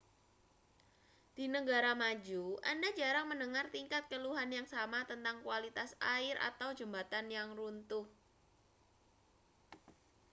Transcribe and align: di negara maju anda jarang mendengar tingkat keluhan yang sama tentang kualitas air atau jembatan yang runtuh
di 1.37 1.45
negara 1.55 1.91
maju 2.01 2.45
anda 2.71 2.89
jarang 2.99 3.25
mendengar 3.29 3.65
tingkat 3.75 4.03
keluhan 4.11 4.49
yang 4.57 4.65
sama 4.73 4.99
tentang 5.11 5.35
kualitas 5.45 5.89
air 6.15 6.35
atau 6.49 6.69
jembatan 6.79 7.25
yang 7.37 7.49
runtuh 7.59 8.05